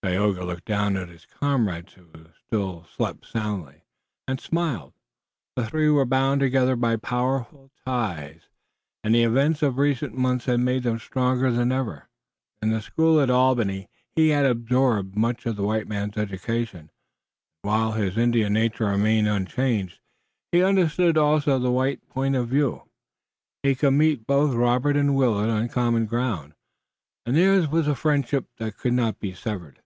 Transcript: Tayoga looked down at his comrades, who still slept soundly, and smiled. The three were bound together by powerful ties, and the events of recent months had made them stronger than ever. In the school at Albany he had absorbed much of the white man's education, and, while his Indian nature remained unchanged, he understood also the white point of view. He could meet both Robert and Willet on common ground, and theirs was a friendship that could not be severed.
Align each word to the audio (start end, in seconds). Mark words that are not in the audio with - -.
Tayoga 0.00 0.44
looked 0.44 0.64
down 0.66 0.96
at 0.96 1.08
his 1.08 1.26
comrades, 1.26 1.94
who 1.94 2.08
still 2.46 2.84
slept 2.84 3.26
soundly, 3.26 3.82
and 4.28 4.40
smiled. 4.40 4.92
The 5.56 5.66
three 5.66 5.88
were 5.88 6.04
bound 6.06 6.40
together 6.40 6.76
by 6.76 6.94
powerful 6.94 7.72
ties, 7.84 8.42
and 9.02 9.12
the 9.12 9.24
events 9.24 9.60
of 9.60 9.76
recent 9.76 10.14
months 10.16 10.44
had 10.44 10.60
made 10.60 10.84
them 10.84 11.00
stronger 11.00 11.50
than 11.50 11.72
ever. 11.72 12.08
In 12.62 12.70
the 12.70 12.80
school 12.80 13.20
at 13.20 13.28
Albany 13.28 13.88
he 14.14 14.28
had 14.28 14.46
absorbed 14.46 15.16
much 15.16 15.46
of 15.46 15.56
the 15.56 15.64
white 15.64 15.88
man's 15.88 16.16
education, 16.16 16.78
and, 16.78 16.90
while 17.62 17.90
his 17.92 18.16
Indian 18.16 18.52
nature 18.52 18.86
remained 18.86 19.26
unchanged, 19.26 19.98
he 20.52 20.62
understood 20.62 21.18
also 21.18 21.58
the 21.58 21.72
white 21.72 22.08
point 22.08 22.36
of 22.36 22.46
view. 22.48 22.84
He 23.64 23.74
could 23.74 23.90
meet 23.94 24.28
both 24.28 24.54
Robert 24.54 24.96
and 24.96 25.16
Willet 25.16 25.50
on 25.50 25.68
common 25.68 26.06
ground, 26.06 26.54
and 27.26 27.34
theirs 27.36 27.66
was 27.66 27.88
a 27.88 27.96
friendship 27.96 28.46
that 28.58 28.78
could 28.78 28.92
not 28.94 29.18
be 29.18 29.34
severed. 29.34 29.80